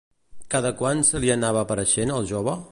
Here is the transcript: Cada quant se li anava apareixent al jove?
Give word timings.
Cada 0.53 0.71
quant 0.79 1.05
se 1.11 1.21
li 1.25 1.31
anava 1.37 1.63
apareixent 1.67 2.17
al 2.19 2.29
jove? 2.35 2.61